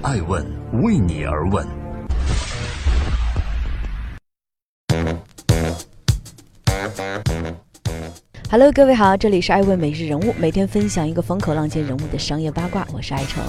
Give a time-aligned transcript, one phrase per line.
[0.00, 0.46] 爱问
[0.80, 1.66] 为你而问。
[8.48, 13.42] Hello，各位好，这里是爱问每日人物，每天分享一个风口浪尖人物的商业八卦，我是爱成。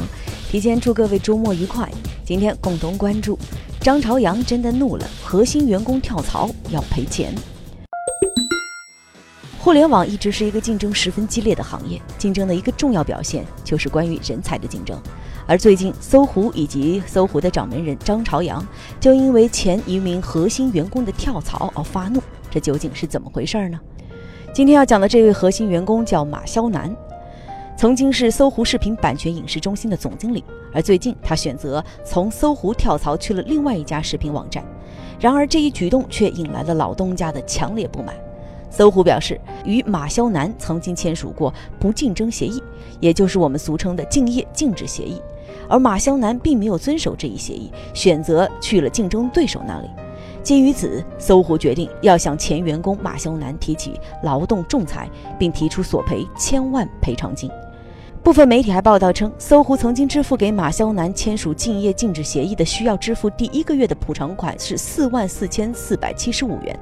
[0.49, 1.87] 提前祝各位周末愉快。
[2.25, 3.37] 今天共同关注，
[3.79, 7.31] 张朝阳真的怒了，核心员工跳槽要赔钱。
[9.61, 14.97] 互联网一直是一个竞争十分激烈的行业，竞争的一个重要表现就是关于人才的竞争。
[15.45, 18.65] 而最近，搜狐以及搜狐的掌门人张朝阳
[19.01, 23.77] 就因为前一名核心员工的跳槽而发怒，这究竟是怎么回事呢？
[24.53, 26.95] 今天要讲的这位核心员工叫马肖南，
[27.77, 30.41] 曾经是搜狐视频版权影视中心的总经理，
[30.73, 34.63] 而最近他选择从搜狐跳槽去了另外一家视频网站。
[35.19, 38.15] 然而这一举动却引来了老东家的强烈不满。
[38.69, 42.61] 搜狐表示，与马潇南曾经签署过不竞争协议，
[42.99, 45.21] 也就是我们俗称的竞业禁止协议，
[45.67, 49.87] 而马潇南并没有遵守这一协议，选择去了竞争对手那里。
[50.41, 57.49] 基于此，搜狐决定要向前员工马潇南提起劳动仲裁，并提出索赔千万赔偿金。
[58.21, 66.77] 部分媒体还报道称，搜狐曾经支付给马肖南签署竞业禁止协议的需要支付第一个月的补偿款是四万四千四百七十五元，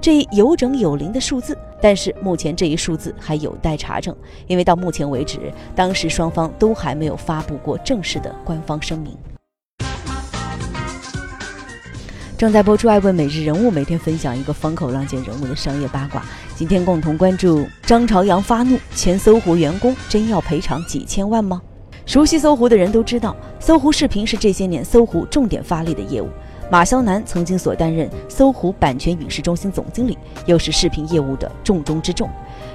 [0.00, 1.58] 这一有整有零的数字。
[1.82, 4.14] 但是目前这一数字还有待查证，
[4.46, 9.14] 因为到目前为止，当时双方都还没有发布过正式的官方声明。
[12.38, 16.24] 正在播出《爱问每日人物》，每天分享一个风口浪尖人物的商业八卦。
[16.56, 21.60] 今天共同关注张朝阳发怒，前搜狐员工真要赔偿几千万吗？
[22.06, 26.30] 熟悉搜狐的人都知道，搜狐视频是这些年搜狐重点发力的业务。
[26.70, 32.26] 马肖南曾经所担任搜狐版权影视中心总经理，又是视频业务的重中之重。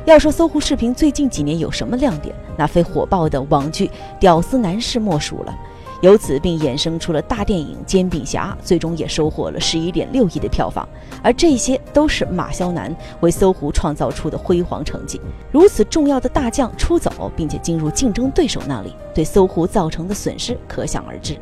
[0.05, 3.87] 要说搜狐视频最近几年有什么亮点，那非火爆的网剧
[4.19, 5.57] 《屌丝男士》莫属了。
[6.01, 10.87] 由此并衍生出了大电影《煎饼侠》，最终也收获了十一点六亿的票房，
[11.23, 15.21] 而这些都是马潇南为搜狐创造出的辉煌成绩。
[15.51, 21.37] 如此重要的大将出走，并且进入竞争对手那里，对搜狐造成的损失可想而知。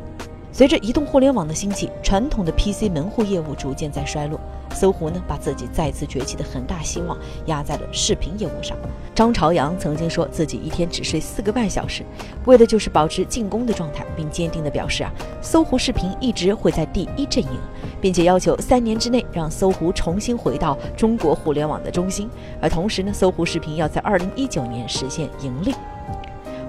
[0.60, 4.38] 随着移动互联网的兴起，传统的 PC 门户业务逐渐在衰落。
[4.74, 7.16] 搜狐呢，把自己再次崛起的很大希望
[7.46, 8.76] 压在了视频业务上。
[9.14, 12.04] 张朝阳曾经说自己一天只睡四个半小时，
[12.44, 15.10] 为的就是保持进攻的状态，并坚定地表示啊，
[15.40, 17.58] 搜狐视频一直会在第一阵营，
[17.98, 22.28] 并且要求三年之内让搜狐重新回到中国互联网的中心。
[22.60, 25.74] 而同时呢，搜狐视频要在二零一九年实现盈利。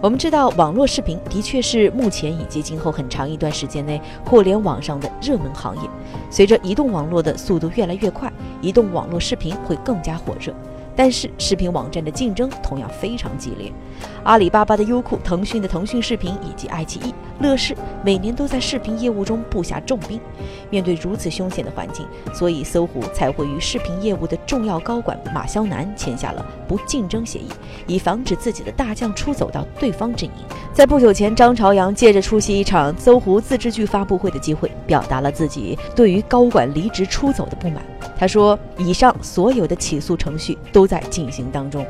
[0.02, 5.88] 我们知道，网络视频的确是目前以及今后很长一段时间内互联网上的热门行业。
[6.32, 8.32] 随着移动网络的速度越来越快，
[8.62, 10.52] 移动网络视频会更加火热。
[10.96, 13.72] 但是，视频网站的竞争同样非常激烈。
[14.24, 20.20] 阿里巴巴的优酷、腾讯的腾讯视频以及爱奇艺、乐视每年都在视频业务中布下重兵。
[20.70, 27.48] 面对如此凶险的环境，所以搜狐才会与视频业务的重要高管马肖南签下了不竞争协议，
[27.88, 30.46] 以防止自己的大将出走到对方阵营。
[30.74, 37.82] 在不久前，张朝阳借着出席一场搜狐自制剧发布会的机会，表达了自己对于高管离职出走的不满。
[38.18, 41.86] 他说：“以上所有的起诉程序都在进行当中。”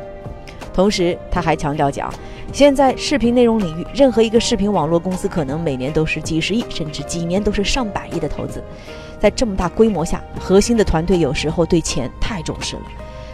[0.74, 2.14] 同时，他还强调讲，
[2.54, 8.64] 现在视频内容领域，任何一个视频网络公司可能每年都是几十亿，甚至几年都是上百亿的投资。
[9.20, 12.84] 在这么大规模下，核心的团队有时候对钱太重视了。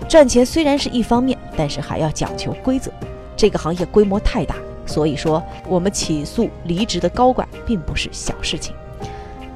[0.09, 2.91] 赚钱虽然是一方面，但是还要讲求规则。
[3.35, 4.55] 这个行业规模太大，
[4.87, 8.75] 所以说我们起诉离职的高管并不是小事情。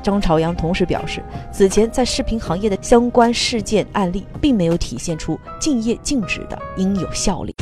[0.01, 7.56] 张朝阳同时表示，此前在视频行业的相关事件案例，并没有体现出竞业禁止的应有效力。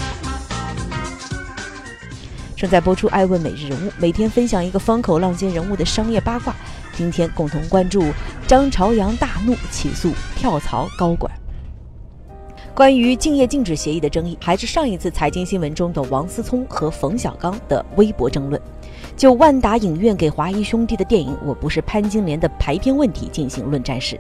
[2.55, 6.53] 正在播出《爱问每日人物》，每天分享一个风口浪尖人物的商业八卦。
[6.93, 8.03] 今天共同关注
[8.45, 11.31] 张朝阳大怒起诉跳槽高管。
[12.75, 18.61] 关于竞业禁止协议的争议，还是上一次财经新闻中的王思聪和冯小刚的微博争论。
[19.19, 24.17] 就万达影院给华谊兄弟的电影《我不是潘金莲》的排片问题进行论战时，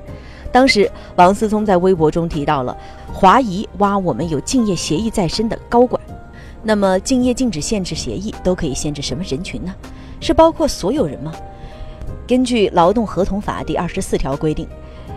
[0.51, 2.77] 当时王思聪在微博中提到了
[3.13, 6.01] 华谊挖我们有竞业协议在身的高管。
[6.61, 9.73] 那么，竞业禁止限制协议都可以限制什么人群呢？
[10.19, 11.31] 是包括所有人吗？
[12.27, 14.67] 根据劳动合同法第二十四条规定，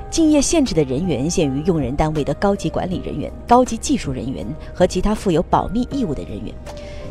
[0.09, 6.55] 竞业限制的人员限于用人单位的高级管理人员、高级技术人员和其他负有保密义务的人员。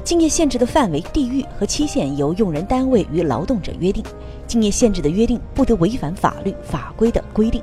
[0.04, 4.04] 竞业限制的范围、地域和期限由用人单位与劳动者约定。
[4.48, 7.62] 竞业限制的约定不得违反法律法规的规定。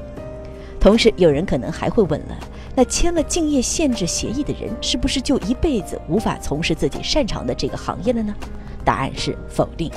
[0.80, 2.38] 同时，有人可能还会问了。
[2.74, 8.34] 那签了竞业限制协议的人，是不是就一辈子无法从事自己擅长的这个行业了呢？
[8.84, 9.90] 答案是否定。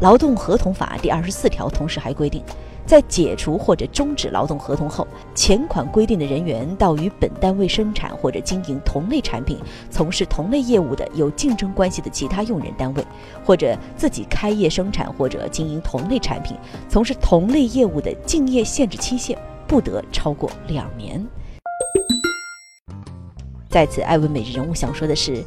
[0.00, 2.42] 劳动合同法第二十四条同时还规定。
[2.86, 9.58] 在解除或者终止劳动合同后，前款规定的人员到与本单位生产或者经营同类产品、
[9.90, 13.04] 从事同类业务的有竞争关系的其他用人单位，
[13.44, 16.56] 或者自己开业生产或者经营同类产品、
[16.88, 21.24] 从事同类业务的竞业限制期限不得超过两年。
[23.70, 25.42] 在此，艾文每日人物想说的是。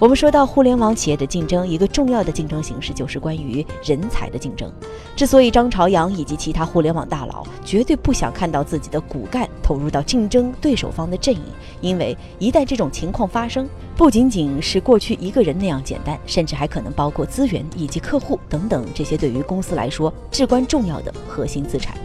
[0.00, 4.72] 我们说到互联网企业的竞争，一个重要的竞争形式就是关于人才的竞争。
[5.16, 11.42] 之所以张朝阳以及其他互联网大佬绝对不想看到自己的骨干投入到竞争对手方的阵营，
[11.80, 21.98] 因为一旦这种情况发生，不仅仅是过去一个人那样简单，甚至还可能包括资源以及客户等等这些对于公司来说至关重要的核心资产。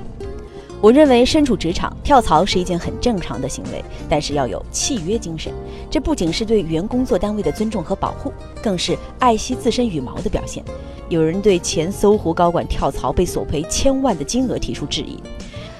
[0.83, 5.49] 我认为身处职场跳槽是一件很正常的行为，但是要有契约精神。
[5.89, 10.61] 这不仅是对原工作单位的尊重和保护，更是爱惜自身羽毛的表现。
[11.07, 15.17] 有人对前搜狐高管跳槽被索赔千万的金额提出质疑，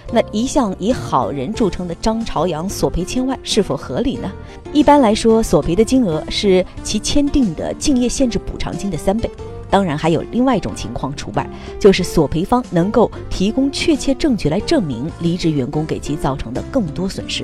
[0.09, 4.31] 那一向以好人著称的张朝阳索赔千万是否合理呢？
[4.71, 9.29] 一般来说，索赔的金额是其签订的竞业限制补偿金的三倍。
[9.73, 11.49] 当然，还有另外一种情况除外，
[11.79, 17.43] 就是索赔方能够提供确切证据来证明离职员工给其造成的更多损失。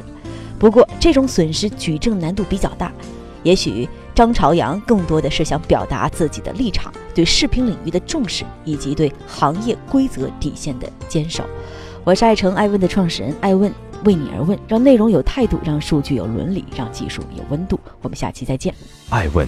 [0.59, 2.93] 不过，这种损失举证难度比较大。
[3.41, 11.43] 也许张朝阳更多的是想表达自己的立场，对视频领域的重视，以及对行业规则底线的坚守。
[12.03, 13.73] 我是爱成爱问的创始人爱问，
[14.05, 17.79] 为你而问，让内容有态度，让数据有伦理，让技术有温度。
[18.03, 18.71] 我们下期再见。
[19.09, 19.47] 爱问。